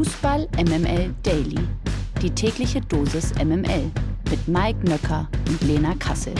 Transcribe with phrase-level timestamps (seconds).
[0.00, 1.58] Fußball MML Daily.
[2.22, 3.90] Die tägliche Dosis MML
[4.30, 6.32] mit Mike Nöcker und Lena Kassel.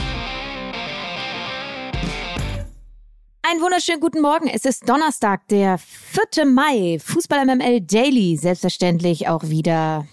[3.42, 4.48] Einen wunderschönen guten Morgen.
[4.48, 6.46] Es ist Donnerstag, der 4.
[6.46, 6.96] Mai.
[7.04, 8.38] Fußball MML Daily.
[8.38, 10.06] Selbstverständlich auch wieder,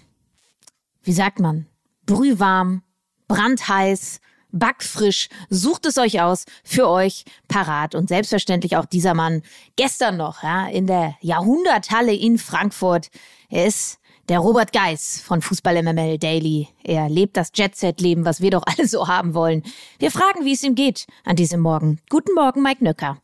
[1.03, 1.67] wie sagt man,
[2.05, 2.83] brühwarm,
[3.29, 4.19] brandheiß,
[4.59, 5.29] backfrisch.
[5.49, 7.95] Sucht es euch aus, für euch parat.
[7.95, 9.41] Und selbstverständlich auch dieser Mann
[9.75, 13.09] gestern noch ja, in der Jahrhunderthalle in Frankfurt.
[13.49, 13.99] Er ist
[14.29, 16.67] der Robert Geis von Fußball MML Daily.
[16.83, 19.63] Er lebt das Jet-Set-Leben, was wir doch alle so haben wollen.
[19.99, 21.99] Wir fragen, wie es ihm geht an diesem Morgen.
[22.09, 23.21] Guten Morgen, Mike Nöcker.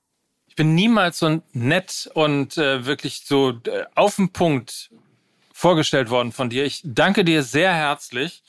[0.48, 4.92] Ich bin niemals so nett und äh, wirklich so äh, auf den Punkt
[5.52, 6.66] vorgestellt worden von dir.
[6.66, 8.44] Ich danke dir sehr herzlich.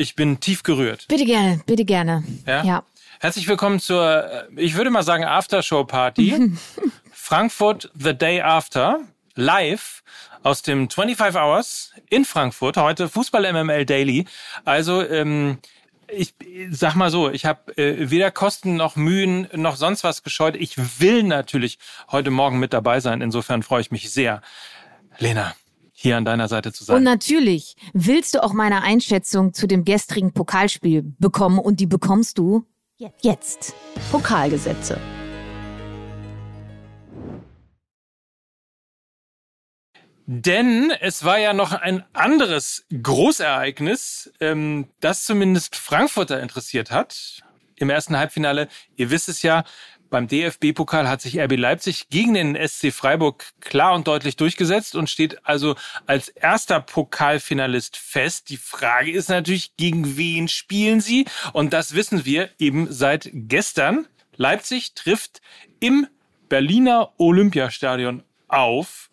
[0.00, 1.04] Ich bin tief gerührt.
[1.08, 2.24] Bitte gerne, bitte gerne.
[2.46, 2.64] Ja.
[2.64, 2.84] ja.
[3.20, 6.56] Herzlich willkommen zur, äh, ich würde mal sagen, Aftershow-Party.
[7.12, 9.00] Frankfurt The Day After.
[9.34, 10.02] Live
[10.42, 12.78] aus dem 25 Hours in Frankfurt.
[12.78, 14.24] Heute Fußball MML Daily.
[14.64, 15.58] Also, ähm,
[16.08, 16.32] ich
[16.70, 20.56] sag mal so, ich habe äh, weder Kosten noch Mühen noch sonst was gescheut.
[20.56, 21.78] Ich will natürlich
[22.10, 23.20] heute Morgen mit dabei sein.
[23.20, 24.40] Insofern freue ich mich sehr.
[25.18, 25.54] Lena,
[26.02, 26.96] hier an deiner Seite zu sein.
[26.96, 32.38] Und natürlich willst du auch meine Einschätzung zu dem gestrigen Pokalspiel bekommen und die bekommst
[32.38, 32.64] du
[33.20, 33.74] jetzt.
[34.10, 34.98] Pokalgesetze.
[40.24, 47.42] Denn es war ja noch ein anderes Großereignis, ähm, das zumindest Frankfurter interessiert hat.
[47.76, 49.64] Im ersten Halbfinale, ihr wisst es ja,
[50.10, 55.08] beim DFB-Pokal hat sich RB Leipzig gegen den SC Freiburg klar und deutlich durchgesetzt und
[55.08, 58.50] steht also als erster Pokalfinalist fest.
[58.50, 61.26] Die Frage ist natürlich, gegen wen spielen sie?
[61.52, 64.06] Und das wissen wir eben seit gestern.
[64.36, 65.40] Leipzig trifft
[65.78, 66.06] im
[66.48, 69.10] Berliner Olympiastadion auf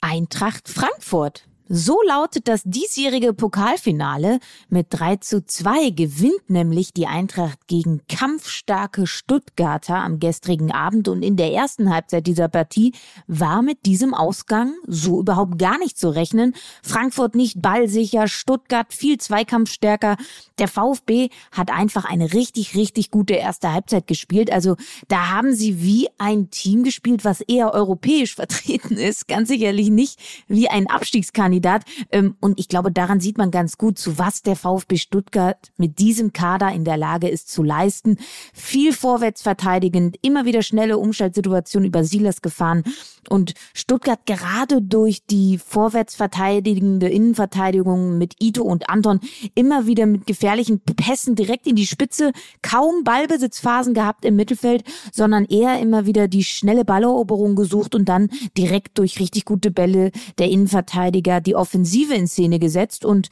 [0.00, 1.48] Eintracht Frankfurt.
[1.68, 4.38] So lautet das diesjährige Pokalfinale.
[4.68, 11.22] Mit 3 zu 2 gewinnt nämlich die Eintracht gegen kampfstarke Stuttgarter am gestrigen Abend und
[11.22, 12.92] in der ersten Halbzeit dieser Partie
[13.26, 16.54] war mit diesem Ausgang so überhaupt gar nicht zu rechnen.
[16.84, 20.18] Frankfurt nicht ballsicher, Stuttgart viel zweikampfstärker.
[20.60, 24.52] Der VfB hat einfach eine richtig, richtig gute erste Halbzeit gespielt.
[24.52, 24.76] Also
[25.08, 29.26] da haben sie wie ein Team gespielt, was eher europäisch vertreten ist.
[29.26, 31.84] Ganz sicherlich nicht wie ein Abstiegskandidat Kandidat.
[32.10, 35.98] Ähm, und ich glaube, daran sieht man ganz gut, zu was der VfB Stuttgart mit
[35.98, 38.18] diesem Kader in der Lage ist zu leisten.
[38.52, 42.84] Viel vorwärts verteidigend, immer wieder schnelle Umschaltsituationen über Silas gefahren.
[43.28, 49.20] Und Stuttgart gerade durch die vorwärts verteidigende Innenverteidigung mit Ito und Anton
[49.54, 55.44] immer wieder mit gefährlichen Pässen direkt in die Spitze, kaum Ballbesitzphasen gehabt im Mittelfeld, sondern
[55.46, 60.50] eher immer wieder die schnelle Balleroberung gesucht und dann direkt durch richtig gute Bälle der
[60.50, 63.28] Innenverteidiger die Offensive in Szene gesetzt und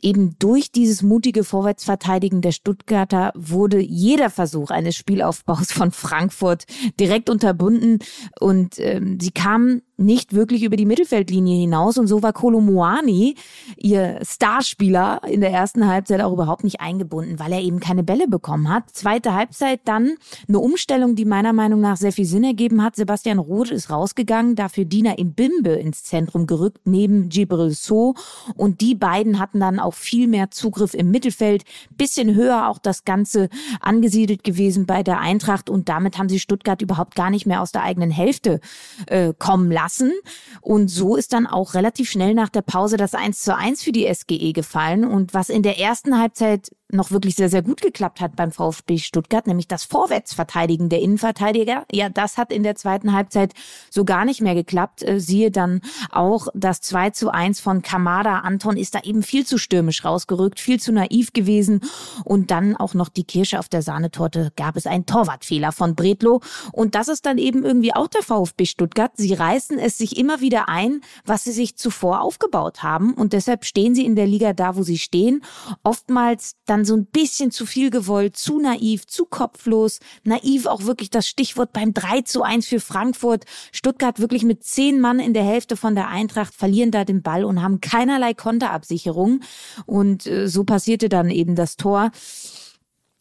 [0.00, 6.64] eben durch dieses mutige Vorwärtsverteidigen der Stuttgarter wurde jeder Versuch eines Spielaufbaus von Frankfurt
[7.00, 7.98] direkt unterbunden.
[8.38, 13.34] Und ähm, sie kamen nicht wirklich über die Mittelfeldlinie hinaus und so war Kolomoani,
[13.76, 18.28] ihr Starspieler, in der ersten Halbzeit auch überhaupt nicht eingebunden, weil er eben keine Bälle
[18.28, 18.84] bekommen hat.
[18.92, 20.14] Zweite Halbzeit dann
[20.46, 22.94] eine Umstellung, die meiner Meinung nach sehr viel Sinn ergeben hat.
[22.94, 28.14] Sebastian Roth ist rausgegangen, dafür Dina Bimbe ins Zentrum gerückt, neben Gibril So
[28.54, 31.64] und die beiden hatten dann auch viel mehr Zugriff im Mittelfeld,
[31.96, 33.48] bisschen höher auch das Ganze
[33.80, 37.72] angesiedelt gewesen bei der Eintracht und damit haben sie Stuttgart überhaupt gar nicht mehr aus
[37.72, 38.60] der eigenen Hälfte
[39.06, 40.12] äh, kommen lassen lassen.
[40.60, 43.92] Und so ist dann auch relativ schnell nach der Pause das 1 zu 1 für
[43.92, 45.04] die SGE gefallen.
[45.04, 48.98] Und was in der ersten Halbzeit noch wirklich sehr, sehr gut geklappt hat beim VfB
[48.98, 51.84] Stuttgart, nämlich das Vorwärtsverteidigen der Innenverteidiger.
[51.92, 53.52] Ja, das hat in der zweiten Halbzeit
[53.90, 55.02] so gar nicht mehr geklappt.
[55.02, 58.38] Äh, siehe dann auch das 2 zu 1 von Kamada.
[58.38, 61.82] Anton ist da eben viel zu stürmisch rausgerückt, viel zu naiv gewesen.
[62.24, 66.40] Und dann auch noch die Kirsche auf der Sahnetorte gab es einen Torwartfehler von Bredlo.
[66.72, 69.12] Und das ist dann eben irgendwie auch der VfB Stuttgart.
[69.14, 73.12] Sie reißen es sich immer wieder ein, was sie sich zuvor aufgebaut haben.
[73.12, 75.42] Und deshalb stehen sie in der Liga da, wo sie stehen.
[75.82, 79.98] Oftmals dann dann so ein bisschen zu viel gewollt, zu naiv, zu kopflos.
[80.22, 83.44] Naiv auch wirklich das Stichwort beim 3 zu 1 für Frankfurt.
[83.72, 87.44] Stuttgart wirklich mit zehn Mann in der Hälfte von der Eintracht verlieren da den Ball
[87.44, 89.40] und haben keinerlei Konterabsicherung.
[89.86, 92.12] Und äh, so passierte dann eben das Tor.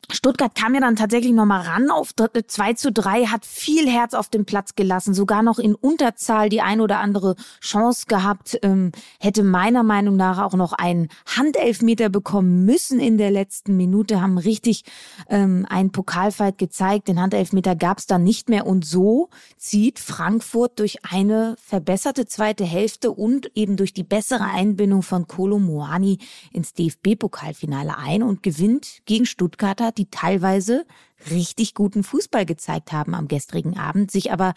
[0.10, 4.30] Stuttgart kam ja dann tatsächlich nochmal ran auf 2 zu 3, hat viel Herz auf
[4.30, 9.44] dem Platz gelassen, sogar noch in Unterzahl die ein oder andere Chance gehabt, ähm, hätte
[9.44, 14.86] meiner Meinung nach auch noch einen Handelfmeter bekommen müssen in der letzten Minute, haben richtig
[15.28, 18.66] ähm, einen Pokalfight gezeigt, den Handelfmeter gab es dann nicht mehr.
[18.66, 25.04] Und so zieht Frankfurt durch eine verbesserte zweite Hälfte und eben durch die bessere Einbindung
[25.04, 26.20] von Kolo Muani
[26.54, 30.86] ins DFB-Pokalfinale ein und gewinnt gegen Stuttgarter die teilweise
[31.32, 34.54] richtig guten Fußball gezeigt haben am gestrigen Abend, sich aber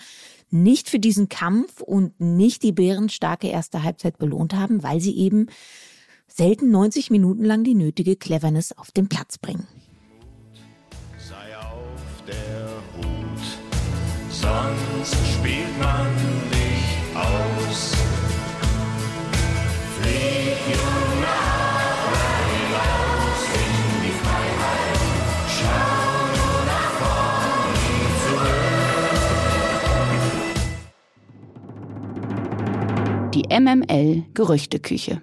[0.50, 5.46] nicht für diesen Kampf und nicht die bärenstarke erste Halbzeit belohnt haben, weil sie eben
[6.26, 9.66] selten 90 Minuten lang die nötige Cleverness auf den Platz bringen.
[11.18, 13.40] Sei auf der Hut,
[14.30, 16.19] sonst spielt man
[33.40, 35.22] Die MML Gerüchteküche.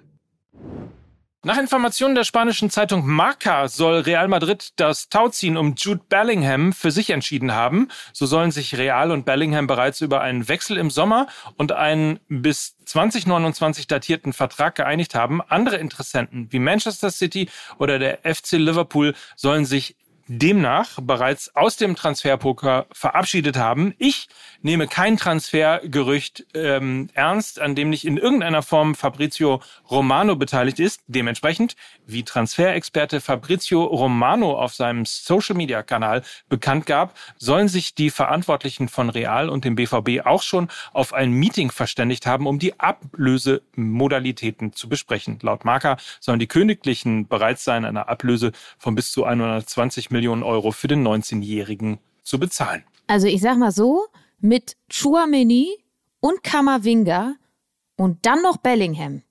[1.44, 6.90] Nach Informationen der spanischen Zeitung Marca soll Real Madrid das Tauziehen um Jude Bellingham für
[6.90, 7.86] sich entschieden haben.
[8.12, 12.76] So sollen sich Real und Bellingham bereits über einen Wechsel im Sommer und einen bis
[12.86, 15.40] 2029 datierten Vertrag geeinigt haben.
[15.40, 17.48] Andere Interessenten wie Manchester City
[17.78, 19.94] oder der FC Liverpool sollen sich
[20.28, 23.94] demnach bereits aus dem Transferpoker verabschiedet haben.
[23.98, 24.28] Ich
[24.60, 31.00] nehme kein Transfergerücht ähm, ernst, an dem nicht in irgendeiner Form Fabrizio Romano beteiligt ist.
[31.06, 31.76] Dementsprechend,
[32.06, 39.48] wie Transferexperte Fabrizio Romano auf seinem Social-Media-Kanal bekannt gab, sollen sich die Verantwortlichen von Real
[39.48, 45.38] und dem BVB auch schon auf ein Meeting verständigt haben, um die Ablösemodalitäten zu besprechen.
[45.40, 50.72] Laut Marker sollen die Königlichen bereit sein, eine Ablöse von bis zu 120 Millionen Euro
[50.72, 52.84] für den 19-Jährigen zu bezahlen.
[53.06, 54.06] Also ich sag mal so,
[54.40, 55.78] mit Chouameni
[56.20, 57.34] und Kamavinga
[57.96, 59.22] und dann noch Bellingham.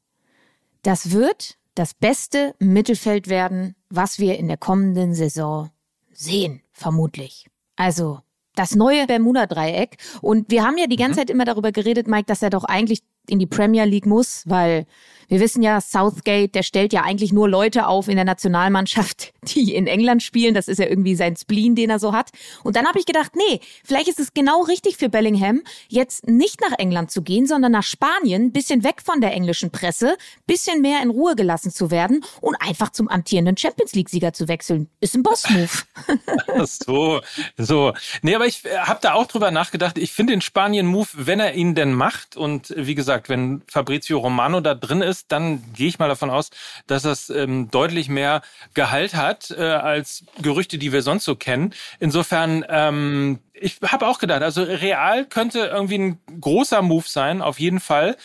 [0.81, 5.69] Das wird das beste Mittelfeld werden, was wir in der kommenden Saison
[6.11, 7.47] sehen, vermutlich.
[7.75, 8.21] Also
[8.55, 9.97] das neue Bermuda-Dreieck.
[10.21, 11.17] Und wir haben ja die ganze mhm.
[11.17, 14.85] Zeit immer darüber geredet, Mike, dass er doch eigentlich in die Premier League muss, weil
[15.27, 19.75] wir wissen ja, Southgate, der stellt ja eigentlich nur Leute auf in der Nationalmannschaft, die
[19.75, 20.53] in England spielen.
[20.53, 22.29] Das ist ja irgendwie sein Spleen, den er so hat.
[22.63, 26.61] Und dann habe ich gedacht, nee, vielleicht ist es genau richtig für Bellingham, jetzt nicht
[26.61, 31.01] nach England zu gehen, sondern nach Spanien, bisschen weg von der englischen Presse, bisschen mehr
[31.03, 34.89] in Ruhe gelassen zu werden und einfach zum amtierenden Champions League-Sieger zu wechseln.
[35.01, 36.65] Ist ein Boss-Move.
[36.65, 37.21] so,
[37.57, 37.93] so.
[38.21, 39.97] Nee, aber ich äh, habe da auch drüber nachgedacht.
[39.97, 44.61] Ich finde den Spanien-Move, wenn er ihn denn macht und wie gesagt, wenn Fabrizio Romano
[44.61, 46.49] da drin ist, ist, dann gehe ich mal davon aus,
[46.85, 48.41] dass das ähm, deutlich mehr
[48.73, 51.73] Gehalt hat äh, als Gerüchte, die wir sonst so kennen.
[51.99, 57.59] Insofern, ähm, ich habe auch gedacht, also Real könnte irgendwie ein großer Move sein, auf
[57.59, 58.15] jeden Fall.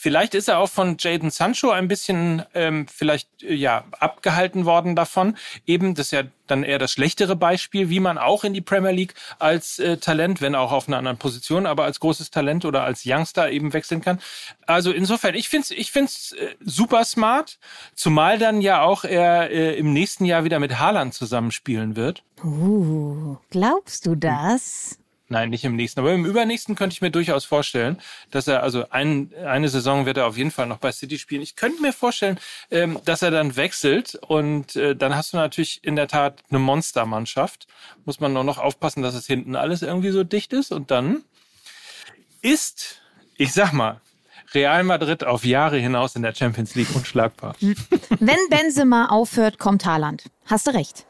[0.00, 4.94] Vielleicht ist er auch von Jaden Sancho ein bisschen ähm, vielleicht äh, ja abgehalten worden
[4.94, 5.36] davon.
[5.66, 8.92] Eben, das ist ja dann eher das schlechtere Beispiel, wie man auch in die Premier
[8.92, 12.84] League als äh, Talent, wenn auch auf einer anderen Position, aber als großes Talent oder
[12.84, 14.20] als Youngster eben wechseln kann.
[14.66, 17.58] Also insofern, ich finde es ich find's, äh, super smart,
[17.96, 22.22] zumal dann ja auch er äh, im nächsten Jahr wieder mit Haaland zusammenspielen wird.
[22.44, 24.96] Uh, glaubst du das?
[25.30, 28.88] Nein, nicht im nächsten, aber im übernächsten könnte ich mir durchaus vorstellen, dass er, also
[28.88, 31.42] ein, eine Saison wird er auf jeden Fall noch bei City spielen.
[31.42, 32.38] Ich könnte mir vorstellen,
[32.70, 36.58] ähm, dass er dann wechselt und äh, dann hast du natürlich in der Tat eine
[36.58, 37.66] Monstermannschaft.
[38.06, 41.22] Muss man nur noch aufpassen, dass es hinten alles irgendwie so dicht ist und dann
[42.40, 43.02] ist,
[43.36, 44.00] ich sag mal,
[44.54, 47.54] Real Madrid auf Jahre hinaus in der Champions League unschlagbar.
[48.18, 50.24] Wenn Benzema aufhört, kommt Haaland.
[50.46, 51.04] Hast du recht.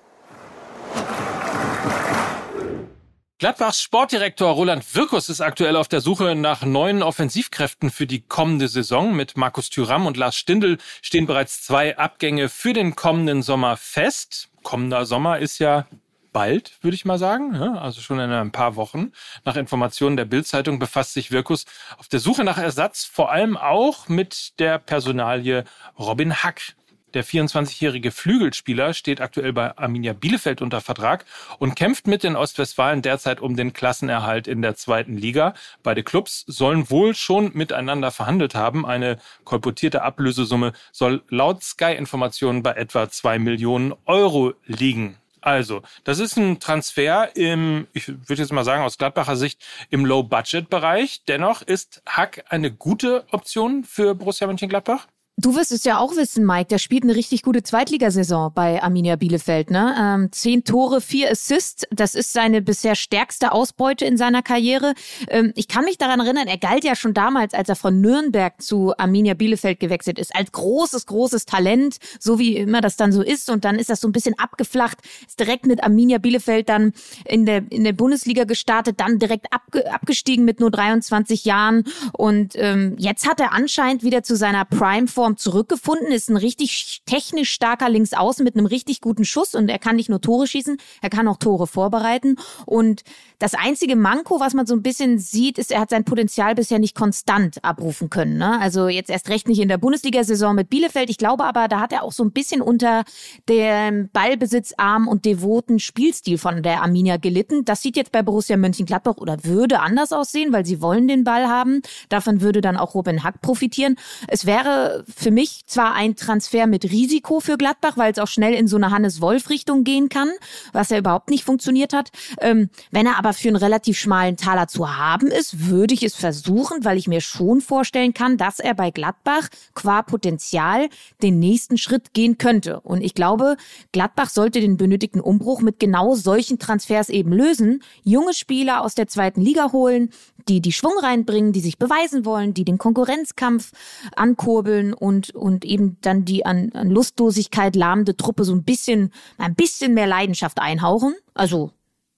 [3.40, 8.66] Gladbachs Sportdirektor Roland Wirkus ist aktuell auf der Suche nach neuen Offensivkräften für die kommende
[8.66, 9.14] Saison.
[9.14, 14.48] Mit Markus Thüram und Lars Stindl stehen bereits zwei Abgänge für den kommenden Sommer fest.
[14.64, 15.86] Kommender Sommer ist ja
[16.32, 19.12] bald, würde ich mal sagen, also schon in ein paar Wochen.
[19.44, 21.64] Nach Informationen der Bildzeitung befasst sich Wirkus
[21.96, 25.62] auf der Suche nach Ersatz vor allem auch mit der Personalie
[25.96, 26.74] Robin Hack.
[27.14, 31.24] Der 24-jährige Flügelspieler steht aktuell bei Arminia Bielefeld unter Vertrag
[31.58, 35.54] und kämpft mit den Ostwestfalen derzeit um den Klassenerhalt in der zweiten Liga.
[35.82, 38.84] Beide Clubs sollen wohl schon miteinander verhandelt haben.
[38.84, 45.16] Eine kolportierte Ablösesumme soll laut Sky-Informationen bei etwa zwei Millionen Euro liegen.
[45.40, 50.04] Also, das ist ein Transfer im, ich würde jetzt mal sagen, aus Gladbacher Sicht im
[50.04, 51.22] Low-Budget-Bereich.
[51.26, 55.06] Dennoch ist Hack eine gute Option für Borussia Mönchengladbach?
[55.40, 56.66] Du wirst es ja auch wissen, Mike.
[56.66, 59.70] Der spielt eine richtig gute Zweitligasaison bei Arminia Bielefeld.
[59.70, 59.94] Ne?
[59.96, 61.84] Ähm, zehn Tore, vier Assists.
[61.92, 64.94] Das ist seine bisher stärkste Ausbeute in seiner Karriere.
[65.28, 68.60] Ähm, ich kann mich daran erinnern, er galt ja schon damals, als er von Nürnberg
[68.60, 73.22] zu Arminia Bielefeld gewechselt ist, als großes, großes Talent, so wie immer das dann so
[73.22, 73.48] ist.
[73.48, 76.92] Und dann ist das so ein bisschen abgeflacht, ist direkt mit Arminia Bielefeld dann
[77.24, 81.84] in der, in der Bundesliga gestartet, dann direkt abge abgestiegen mit nur 23 Jahren.
[82.12, 87.02] Und ähm, jetzt hat er anscheinend wieder zu seiner Prime-Form Form zurückgefunden, ist ein richtig
[87.04, 90.78] technisch starker Linksaußen mit einem richtig guten Schuss und er kann nicht nur Tore schießen,
[91.02, 92.36] er kann auch Tore vorbereiten.
[92.64, 93.02] Und
[93.38, 96.78] das einzige Manko, was man so ein bisschen sieht, ist, er hat sein Potenzial bisher
[96.78, 98.38] nicht konstant abrufen können.
[98.38, 98.58] Ne?
[98.58, 101.10] Also jetzt erst recht nicht in der Bundesliga-Saison mit Bielefeld.
[101.10, 103.04] Ich glaube aber, da hat er auch so ein bisschen unter
[103.50, 107.66] dem ballbesitzarm und devoten Spielstil von der Arminia gelitten.
[107.66, 111.48] Das sieht jetzt bei Borussia Mönchengladbach oder würde anders aussehen, weil sie wollen den Ball
[111.48, 111.82] haben.
[112.08, 113.96] Davon würde dann auch Robin Hack profitieren.
[114.26, 118.54] Es wäre für mich zwar ein Transfer mit Risiko für Gladbach, weil es auch schnell
[118.54, 120.30] in so eine Hannes-Wolf-Richtung gehen kann,
[120.72, 122.10] was ja überhaupt nicht funktioniert hat.
[122.40, 126.14] Ähm, wenn er aber für einen relativ schmalen Taler zu haben ist, würde ich es
[126.14, 130.88] versuchen, weil ich mir schon vorstellen kann, dass er bei Gladbach qua Potenzial
[131.20, 132.78] den nächsten Schritt gehen könnte.
[132.80, 133.56] Und ich glaube,
[133.90, 137.82] Gladbach sollte den benötigten Umbruch mit genau solchen Transfers eben lösen.
[138.04, 140.10] Junge Spieler aus der zweiten Liga holen,
[140.48, 143.72] die die Schwung reinbringen, die sich beweisen wollen, die den Konkurrenzkampf
[144.14, 149.54] ankurbeln und, und eben dann die an, an Lustlosigkeit lahmende Truppe so ein bisschen, ein
[149.54, 151.14] bisschen mehr Leidenschaft einhauchen.
[151.34, 151.72] Also,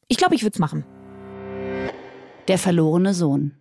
[0.08, 0.84] ich glaube, ich würde es machen.
[2.48, 3.59] Der verlorene Sohn.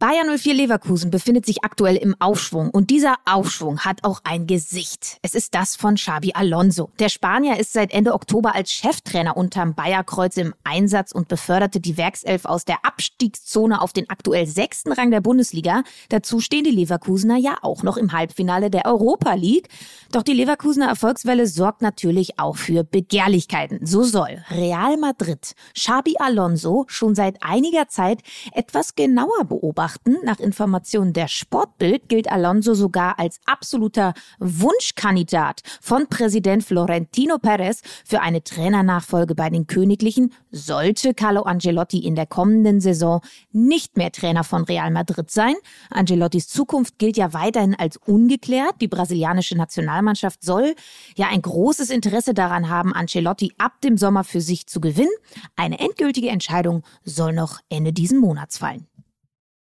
[0.00, 5.18] Bayern 04 Leverkusen befindet sich aktuell im Aufschwung und dieser Aufschwung hat auch ein Gesicht.
[5.20, 6.88] Es ist das von Xabi Alonso.
[6.98, 11.98] Der Spanier ist seit Ende Oktober als Cheftrainer unterm Bayerkreuz im Einsatz und beförderte die
[11.98, 15.82] Werkself aus der Abstiegszone auf den aktuell sechsten Rang der Bundesliga.
[16.08, 19.68] Dazu stehen die Leverkusener ja auch noch im Halbfinale der Europa League.
[20.12, 23.84] Doch die Leverkusener Erfolgswelle sorgt natürlich auch für Begehrlichkeiten.
[23.84, 28.22] So soll Real Madrid Xabi Alonso schon seit einiger Zeit
[28.54, 30.16] etwas genauer beobachten beobachten.
[30.24, 38.20] Nach Informationen der Sportbild gilt Alonso sogar als absoluter Wunschkandidat von Präsident Florentino Perez für
[38.20, 43.20] eine Trainernachfolge bei den Königlichen, sollte Carlo Angelotti in der kommenden Saison
[43.52, 45.54] nicht mehr Trainer von Real Madrid sein.
[45.90, 48.80] Angelottis Zukunft gilt ja weiterhin als ungeklärt.
[48.80, 50.74] Die brasilianische Nationalmannschaft soll
[51.16, 55.10] ja ein großes Interesse daran haben, Ancelotti ab dem Sommer für sich zu gewinnen.
[55.56, 58.86] Eine endgültige Entscheidung soll noch Ende diesen Monats fallen.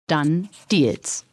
[0.07, 1.25] Dann Deals.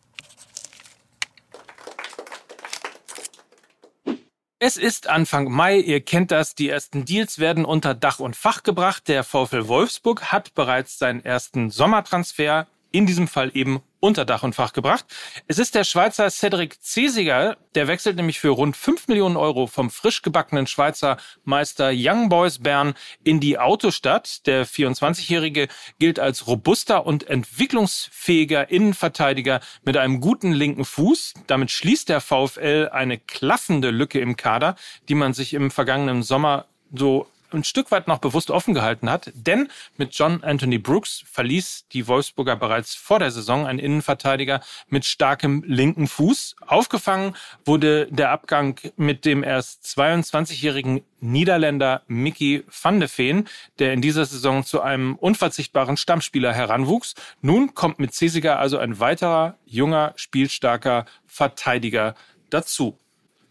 [4.59, 8.62] Es ist Anfang Mai, ihr kennt das, die ersten Deals werden unter Dach und Fach
[8.62, 9.09] gebracht.
[9.09, 14.54] Der VfL Wolfsburg hat bereits seinen ersten Sommertransfer, in diesem Fall eben unter Dach und
[14.54, 15.04] Fach gebracht.
[15.47, 19.90] Es ist der Schweizer Cedric Cesiger, der wechselt nämlich für rund 5 Millionen Euro vom
[19.90, 24.44] frisch gebackenen Schweizer Meister Young Boys Bern in die Autostadt.
[24.47, 25.68] Der 24-Jährige
[26.00, 31.35] gilt als robuster und entwicklungsfähiger Innenverteidiger mit einem guten linken Fuß.
[31.47, 34.75] Damit schließt der VfL eine klaffende Lücke im Kader,
[35.09, 39.30] die man sich im vergangenen Sommer so ein Stück weit noch bewusst offen gehalten hat.
[39.35, 45.04] Denn mit John Anthony Brooks verließ die Wolfsburger bereits vor der Saison ein Innenverteidiger mit
[45.04, 46.56] starkem linken Fuß.
[46.66, 54.02] Aufgefangen wurde der Abgang mit dem erst 22-jährigen Niederländer Mickey van de Veen, der in
[54.02, 57.14] dieser Saison zu einem unverzichtbaren Stammspieler heranwuchs.
[57.40, 62.14] Nun kommt mit Cesiger also ein weiterer junger, spielstarker Verteidiger
[62.50, 62.99] dazu.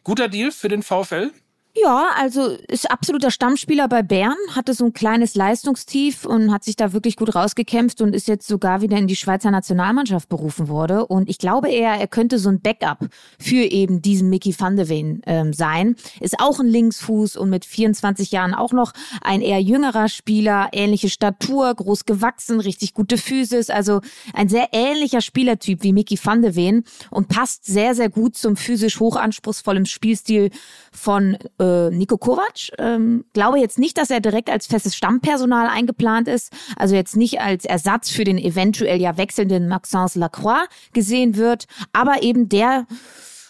[0.03, 1.31] Guter Deal für den VfL?
[1.73, 6.75] Ja, also ist absoluter Stammspieler bei Bern, hatte so ein kleines Leistungstief und hat sich
[6.75, 11.05] da wirklich gut rausgekämpft und ist jetzt sogar wieder in die Schweizer Nationalmannschaft berufen wurde.
[11.05, 13.07] Und ich glaube eher, er könnte so ein Backup
[13.39, 15.95] für eben diesen Mickey van de Ven ähm, sein.
[16.19, 21.09] Ist auch ein Linksfuß und mit 24 Jahren auch noch ein eher jüngerer Spieler, ähnliche
[21.09, 24.01] Statur, groß gewachsen, richtig gute Physis, also
[24.33, 28.57] ein sehr ähnlicher Spielertyp wie Mickey van de Ven und passt sehr, sehr gut zum
[28.57, 30.49] physisch hochanspruchsvollen Spielstil
[30.91, 32.71] von äh, Nico Kovac.
[32.79, 37.39] Ähm, glaube jetzt nicht, dass er direkt als festes Stammpersonal eingeplant ist, also jetzt nicht
[37.39, 42.85] als Ersatz für den eventuell ja wechselnden Maxence Lacroix gesehen wird, aber eben der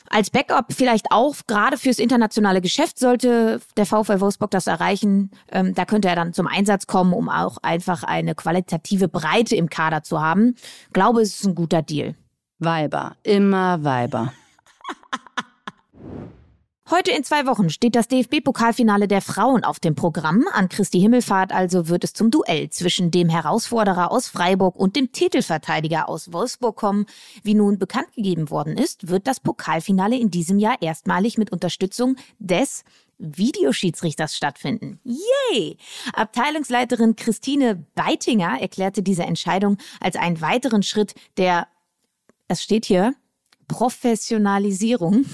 [0.09, 5.31] als Backup vielleicht auch gerade fürs internationale Geschäft sollte der VfL Wolfsburg das erreichen.
[5.49, 9.69] Ähm, da könnte er dann zum Einsatz kommen, um auch einfach eine qualitative Breite im
[9.69, 10.55] Kader zu haben.
[10.91, 12.15] Glaube, es ist ein guter Deal.
[12.59, 14.33] Weiber, immer Weiber.
[16.91, 20.43] Heute in zwei Wochen steht das DFB-Pokalfinale der Frauen auf dem Programm.
[20.51, 25.13] An Christi Himmelfahrt also wird es zum Duell zwischen dem Herausforderer aus Freiburg und dem
[25.13, 27.05] Titelverteidiger aus Wolfsburg kommen.
[27.43, 32.17] Wie nun bekannt gegeben worden ist, wird das Pokalfinale in diesem Jahr erstmalig mit Unterstützung
[32.39, 32.83] des
[33.19, 34.99] Videoschiedsrichters stattfinden.
[35.05, 35.77] Yay!
[36.11, 41.69] Abteilungsleiterin Christine Beitinger erklärte diese Entscheidung als einen weiteren Schritt der,
[42.49, 43.15] es steht hier,
[43.71, 45.25] Professionalisierung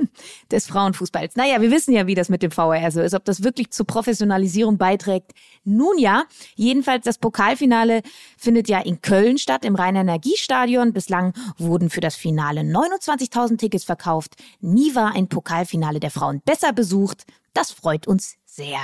[0.50, 1.34] des Frauenfußballs.
[1.34, 3.86] Naja, wir wissen ja, wie das mit dem VRR so ist, ob das wirklich zur
[3.86, 5.32] Professionalisierung beiträgt.
[5.64, 6.24] Nun ja,
[6.56, 8.02] jedenfalls das Pokalfinale
[8.36, 10.92] findet ja in Köln statt, im Rhein-Energiestadion.
[10.92, 14.36] Bislang wurden für das Finale 29.000 Tickets verkauft.
[14.60, 17.24] Nie war ein Pokalfinale der Frauen besser besucht.
[17.54, 18.80] Das freut uns sehr.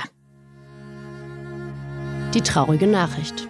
[2.33, 3.47] Die traurige Nachricht.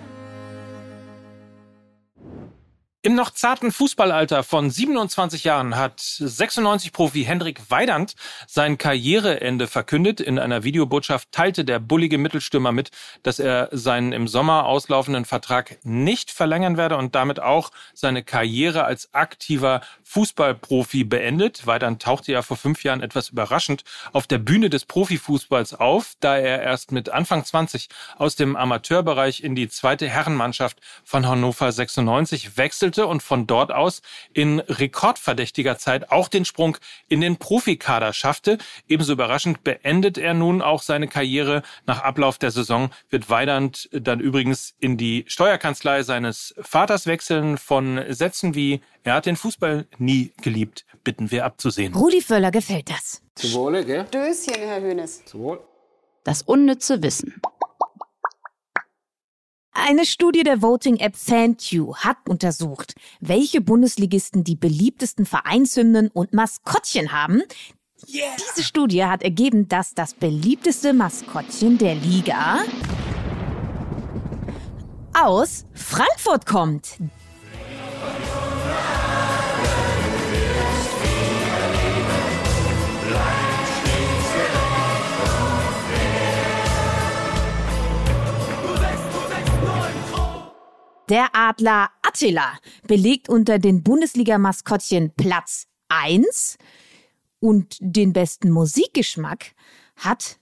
[3.06, 8.14] Im noch zarten Fußballalter von 27 Jahren hat 96-Profi Hendrik Weidand
[8.48, 10.22] sein Karriereende verkündet.
[10.22, 12.92] In einer Videobotschaft teilte der bullige Mittelstürmer mit,
[13.22, 18.86] dass er seinen im Sommer auslaufenden Vertrag nicht verlängern werde und damit auch seine Karriere
[18.86, 21.68] als aktiver Fußballprofi beendet.
[21.68, 23.84] Weidand tauchte ja vor fünf Jahren etwas überraschend
[24.14, 29.44] auf der Bühne des Profifußballs auf, da er erst mit Anfang 20 aus dem Amateurbereich
[29.44, 34.02] in die zweite Herrenmannschaft von Hannover 96 wechselte wechselte und von dort aus
[34.34, 38.58] in rekordverdächtiger Zeit auch den Sprung in den Profikader schaffte.
[38.88, 41.64] Ebenso überraschend beendet er nun auch seine Karriere.
[41.86, 47.58] Nach Ablauf der Saison wird Weidand dann übrigens in die Steuerkanzlei seines Vaters wechseln.
[47.58, 51.94] Von Sätzen wie er hat den Fußball nie geliebt, bitten wir abzusehen.
[51.94, 53.22] Rudi Völler gefällt das.
[53.36, 54.06] Zu Wohle, gell?
[54.06, 55.26] Döschen, Herr Hönes.
[55.26, 55.60] Zu Wohl.
[56.24, 57.42] Das unnütze Wissen.
[59.76, 67.42] Eine Studie der Voting-App FanQ hat untersucht, welche Bundesligisten die beliebtesten Vereinshymnen und Maskottchen haben.
[68.08, 68.36] Yeah.
[68.38, 72.64] Diese Studie hat ergeben, dass das beliebteste Maskottchen der Liga
[75.14, 77.00] aus Frankfurt kommt.
[91.14, 96.58] Der Adler Attila belegt unter den Bundesliga-Maskottchen Platz 1
[97.40, 99.52] und den besten Musikgeschmack
[99.96, 100.40] hat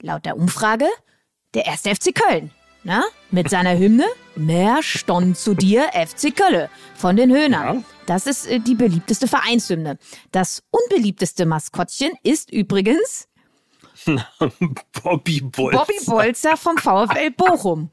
[0.00, 0.86] laut der Umfrage
[1.52, 2.52] der erste FC Köln.
[2.84, 3.04] Na?
[3.30, 7.80] Mit seiner Hymne Mehr Stonn zu dir, FC Kölle von den Höhnern.
[7.80, 7.84] Ja.
[8.06, 9.98] Das ist äh, die beliebteste Vereinshymne.
[10.32, 13.27] Das unbeliebteste Maskottchen ist übrigens
[15.02, 15.78] Bobby Bolzer.
[15.78, 17.90] Bobby Bolzer vom VfL Bochum.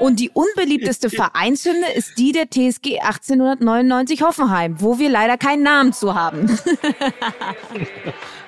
[0.00, 5.92] Und die unbeliebteste Vereinshymne ist die der TSG 1899 Hoffenheim, wo wir leider keinen Namen
[5.92, 6.58] zu haben.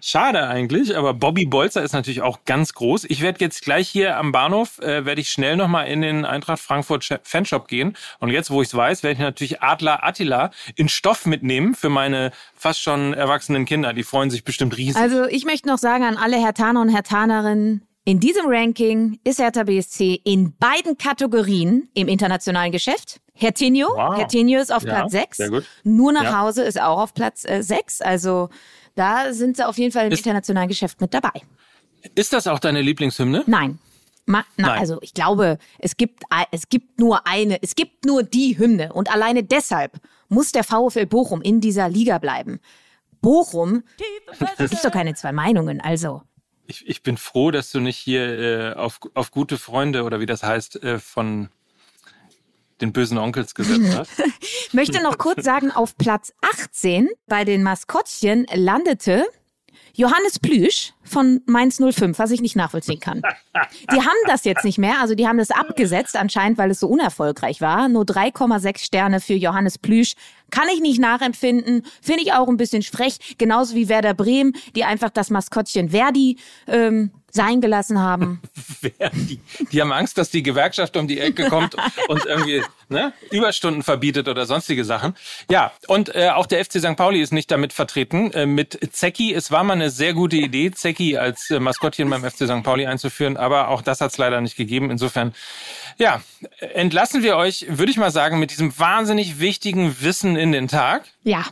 [0.00, 3.04] Schade eigentlich, aber Bobby Bolzer ist natürlich auch ganz groß.
[3.04, 6.60] Ich werde jetzt gleich hier am Bahnhof, äh, werde ich schnell nochmal in den Eintracht
[6.60, 7.96] Frankfurt Fanshop gehen.
[8.20, 11.88] Und jetzt, wo ich es weiß, werde ich natürlich Adler Attila in Stoff mitnehmen für
[11.88, 13.92] meine fast schon erwachsenen Kinder.
[13.92, 15.00] Die freuen sich bestimmt riesig.
[15.00, 19.18] Also ich möchte noch sagen an alle Herr Taner und Herr Tanerinnen, in diesem Ranking
[19.24, 23.20] ist Hertha BSC in beiden Kategorien im internationalen Geschäft.
[23.32, 24.16] Hertinho, wow.
[24.18, 25.38] Hertinho ist auf ja, Platz 6.
[25.84, 26.40] Nur nach ja.
[26.40, 28.02] Hause ist auch auf Platz äh, 6.
[28.02, 28.50] Also
[28.94, 31.42] da sind sie auf jeden Fall im ist, internationalen Geschäft mit dabei.
[32.14, 33.44] Ist das auch deine Lieblingshymne?
[33.46, 33.78] Nein.
[34.26, 34.78] Ma, na, Nein.
[34.78, 39.12] Also ich glaube, es gibt, es gibt nur eine, es gibt nur die Hymne und
[39.12, 42.60] alleine deshalb muss der VfL Bochum in dieser Liga bleiben.
[43.20, 43.84] Bochum,
[44.58, 46.22] es gibt doch keine zwei Meinungen, also.
[46.66, 50.26] Ich, ich bin froh, dass du nicht hier äh, auf, auf gute Freunde oder wie
[50.26, 51.50] das heißt, äh, von
[52.80, 54.10] den bösen Onkels gesetzt hast.
[54.72, 59.24] Möchte noch kurz sagen, auf Platz 18 bei den Maskottchen landete
[59.96, 63.22] Johannes Plüsch von Mainz 05, was ich nicht nachvollziehen kann.
[63.92, 66.88] Die haben das jetzt nicht mehr, also die haben das abgesetzt anscheinend, weil es so
[66.88, 67.88] unerfolgreich war.
[67.88, 70.14] Nur 3,6 Sterne für Johannes Plüsch.
[70.50, 74.84] Kann ich nicht nachempfinden, finde ich auch ein bisschen frech, genauso wie Werder Bremen, die
[74.84, 78.40] einfach das Maskottchen Verdi ähm, sein gelassen haben.
[79.12, 79.40] die,
[79.72, 81.74] die haben Angst, dass die Gewerkschaft um die Ecke kommt
[82.08, 85.14] und irgendwie ne, Überstunden verbietet oder sonstige Sachen.
[85.50, 86.96] Ja, und äh, auch der FC St.
[86.96, 88.30] Pauli ist nicht damit vertreten.
[88.32, 92.22] Äh, mit Zecki, es war mal eine sehr gute Idee, Zecki als äh, Maskottchen beim
[92.22, 92.62] FC St.
[92.62, 94.90] Pauli einzuführen, aber auch das hat es leider nicht gegeben.
[94.90, 95.34] Insofern,
[95.98, 96.22] ja,
[96.60, 101.04] entlassen wir euch, würde ich mal sagen, mit diesem wahnsinnig wichtigen Wissen in den Tag.
[101.24, 101.44] Ja.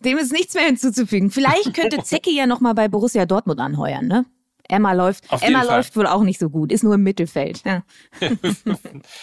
[0.00, 1.30] Dem ist nichts mehr hinzuzufügen.
[1.30, 4.26] Vielleicht könnte Zecki ja noch mal bei Borussia Dortmund anheuern, ne?
[4.68, 5.24] Emma läuft.
[5.32, 7.62] Auf Emma läuft wohl auch nicht so gut, ist nur im Mittelfeld.
[7.64, 7.82] Ja.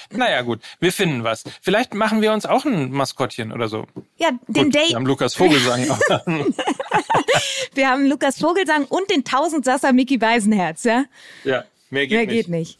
[0.10, 1.44] naja, gut, wir finden was.
[1.62, 3.86] Vielleicht machen wir uns auch ein Maskottchen oder so.
[4.18, 4.90] Ja, den Day.
[4.90, 5.86] Wir haben Lukas Vogelsang.
[7.74, 11.06] Wir haben Lukas Vogelsang und den Tausendsasser Mickey Beisenherz, ja?
[11.44, 12.36] ja, mehr geht Mehr nicht.
[12.36, 12.80] geht nicht.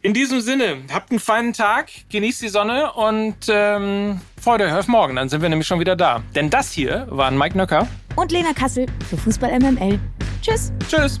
[0.00, 4.86] In diesem Sinne, habt einen feinen Tag, genießt die Sonne und ähm, freut euch auf
[4.86, 5.16] morgen.
[5.16, 6.22] Dann sind wir nämlich schon wieder da.
[6.36, 7.88] Denn das hier waren Mike Nöcker.
[8.14, 9.98] Und Lena Kassel für Fußball MML.
[10.40, 10.72] Tschüss.
[10.88, 11.20] Tschüss.